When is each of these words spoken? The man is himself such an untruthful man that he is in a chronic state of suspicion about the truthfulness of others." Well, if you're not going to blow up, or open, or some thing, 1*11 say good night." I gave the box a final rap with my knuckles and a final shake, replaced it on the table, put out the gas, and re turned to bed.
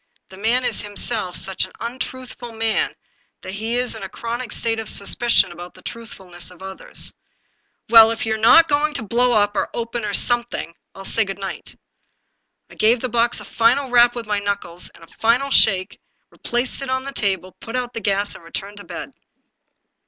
The 0.29 0.37
man 0.37 0.65
is 0.65 0.81
himself 0.81 1.35
such 1.35 1.63
an 1.63 1.73
untruthful 1.79 2.53
man 2.53 2.95
that 3.41 3.51
he 3.53 3.75
is 3.75 3.93
in 3.93 4.01
a 4.01 4.09
chronic 4.09 4.51
state 4.51 4.79
of 4.79 4.89
suspicion 4.89 5.51
about 5.51 5.75
the 5.75 5.83
truthfulness 5.83 6.49
of 6.49 6.63
others." 6.63 7.13
Well, 7.91 8.09
if 8.09 8.25
you're 8.25 8.35
not 8.39 8.67
going 8.67 8.95
to 8.95 9.03
blow 9.03 9.33
up, 9.33 9.55
or 9.55 9.69
open, 9.75 10.03
or 10.03 10.15
some 10.15 10.45
thing, 10.45 10.73
1*11 10.95 11.05
say 11.05 11.23
good 11.23 11.37
night." 11.37 11.75
I 12.71 12.73
gave 12.73 12.99
the 13.01 13.09
box 13.09 13.39
a 13.41 13.45
final 13.45 13.91
rap 13.91 14.15
with 14.15 14.25
my 14.25 14.39
knuckles 14.39 14.89
and 14.95 15.03
a 15.03 15.13
final 15.19 15.51
shake, 15.51 15.99
replaced 16.31 16.81
it 16.81 16.89
on 16.89 17.03
the 17.03 17.13
table, 17.13 17.51
put 17.59 17.75
out 17.75 17.93
the 17.93 18.01
gas, 18.01 18.33
and 18.33 18.43
re 18.43 18.49
turned 18.49 18.77
to 18.77 18.83
bed. 18.83 19.11